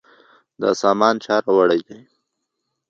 دا 0.61 0.69
سامان 0.81 1.15
چا 1.25 1.35
راوړی 1.43 1.79
دی؟ 1.87 1.99